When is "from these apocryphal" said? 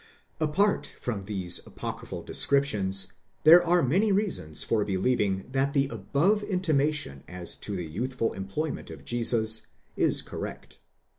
0.99-2.23